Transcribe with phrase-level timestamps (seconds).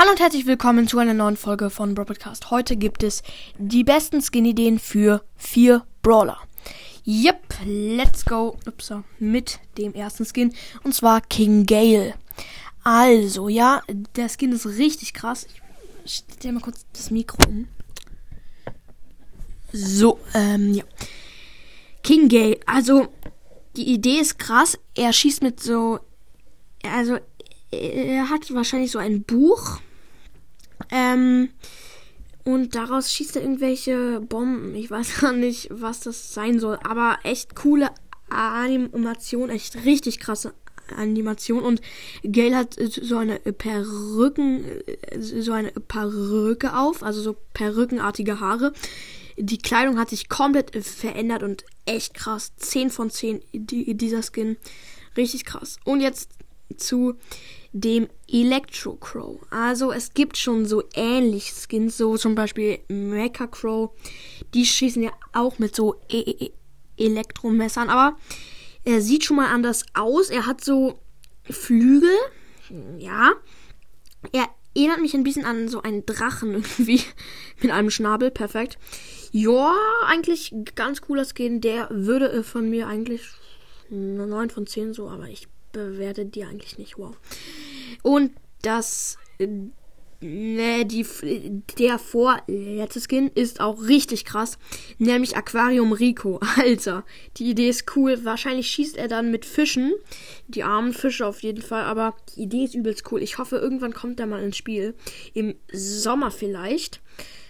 [0.00, 2.50] Hallo und herzlich willkommen zu einer neuen Folge von Brawl Podcast.
[2.50, 3.22] Heute gibt es
[3.58, 6.38] die besten Skin-Ideen für vier Brawler.
[7.06, 12.14] Yep, let's go Upsa, mit dem ersten Skin und zwar King Gale.
[12.82, 13.82] Also, ja,
[14.16, 15.46] der Skin ist richtig krass.
[16.06, 17.68] Ich stelle mal kurz das Mikro um.
[19.70, 20.84] So, ähm, ja.
[22.02, 23.08] King Gale, also
[23.76, 24.78] die Idee ist krass.
[24.94, 26.00] Er schießt mit so,
[26.82, 27.18] also
[27.70, 29.78] er hat wahrscheinlich so ein Buch
[30.90, 31.50] ähm,
[32.44, 34.74] und daraus schießt er irgendwelche Bomben.
[34.74, 36.78] Ich weiß gar nicht, was das sein soll.
[36.82, 37.90] Aber echt coole
[38.28, 39.50] Animation.
[39.50, 40.54] Echt richtig krasse
[40.96, 41.62] Animation.
[41.62, 41.80] Und
[42.22, 44.64] Gail hat so eine Perücken,
[45.18, 47.02] so eine Perücke auf.
[47.02, 48.72] Also so perückenartige Haare.
[49.36, 52.52] Die Kleidung hat sich komplett verändert und echt krass.
[52.56, 54.56] 10 von 10 dieser Skin.
[55.16, 55.78] Richtig krass.
[55.84, 56.30] Und jetzt
[56.76, 57.14] zu
[57.72, 59.40] dem Electro Crow.
[59.50, 63.90] Also es gibt schon so ähnliche Skins, so zum Beispiel Mecha Crow.
[64.54, 66.52] Die schießen ja auch mit so e e, e
[66.96, 68.16] Elektromessern, aber
[68.84, 70.30] er sieht schon mal anders aus.
[70.30, 70.98] Er hat so
[71.44, 72.14] Flügel,
[72.98, 73.32] ja.
[74.32, 77.00] Er erinnert mich ein bisschen an so einen Drachen irgendwie
[77.62, 78.78] mit einem Schnabel, perfekt.
[79.32, 79.74] Ja,
[80.06, 81.60] eigentlich ganz cooler Skin.
[81.60, 83.22] Der würde von mir eigentlich
[83.90, 86.98] 9 von 10 so, aber ich bewerte die eigentlich nicht.
[86.98, 87.16] Wow.
[88.02, 89.18] Und das.
[90.22, 91.06] Ne, die,
[91.78, 94.58] der vorletzte Skin ist auch richtig krass.
[94.98, 96.40] Nämlich Aquarium Rico.
[96.56, 97.04] Alter,
[97.38, 98.22] die Idee ist cool.
[98.22, 99.94] Wahrscheinlich schießt er dann mit Fischen.
[100.46, 101.84] Die armen Fische auf jeden Fall.
[101.84, 103.22] Aber die Idee ist übelst cool.
[103.22, 104.94] Ich hoffe, irgendwann kommt er mal ins Spiel.
[105.32, 107.00] Im Sommer vielleicht.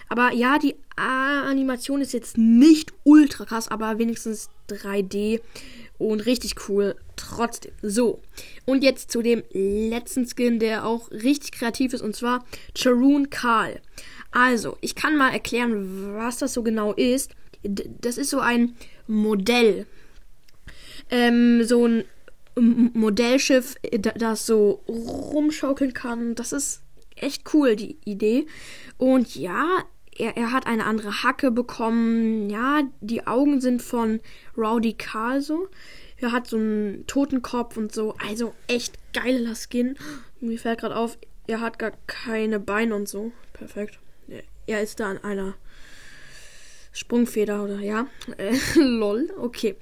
[0.08, 5.40] Aber ja, die Animation ist jetzt nicht ultra krass, aber wenigstens 3D
[5.98, 6.96] und richtig cool
[7.30, 7.72] trotzdem.
[7.82, 8.20] So,
[8.66, 12.44] und jetzt zu dem letzten Skin, der auch richtig kreativ ist, und zwar
[12.76, 13.80] Charoon Karl.
[14.30, 17.32] Also, ich kann mal erklären, was das so genau ist.
[17.62, 19.86] Das ist so ein Modell.
[21.10, 22.04] Ähm, so ein
[22.56, 23.76] Modellschiff,
[24.16, 26.34] das so rumschaukeln kann.
[26.34, 26.82] Das ist
[27.16, 28.46] echt cool, die Idee.
[28.98, 29.84] Und ja,
[30.16, 32.50] er, er hat eine andere Hacke bekommen.
[32.50, 34.20] Ja, die Augen sind von
[34.56, 35.68] Rowdy Carl so.
[36.20, 38.14] Er hat so einen Totenkopf und so.
[38.26, 39.96] Also echt geiler Skin.
[40.40, 43.32] Mir fällt gerade auf, er hat gar keine Beine und so.
[43.52, 43.98] Perfekt.
[44.66, 45.54] Er ist da an einer
[46.92, 48.06] Sprungfeder oder ja.
[48.76, 49.32] Lol.
[49.38, 49.76] Okay.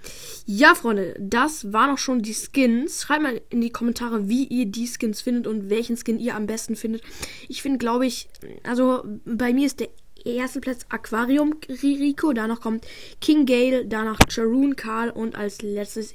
[0.46, 3.02] Ja, Freunde, das waren auch schon die Skins.
[3.02, 6.46] Schreibt mal in die Kommentare, wie ihr die Skins findet und welchen Skin ihr am
[6.46, 7.02] besten findet.
[7.48, 8.28] Ich finde, glaube ich,
[8.62, 9.88] also bei mir ist der
[10.24, 12.86] erste Platz Aquarium Rico, danach kommt
[13.20, 16.14] King Gale, danach Charoon Karl und als letztes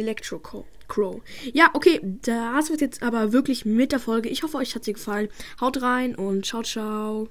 [0.00, 1.22] Electro Crow.
[1.52, 4.28] Ja, okay, das wird jetzt aber wirklich mit der Folge.
[4.28, 5.28] Ich hoffe, euch hat sie gefallen.
[5.60, 7.28] Haut rein und ciao, ciao.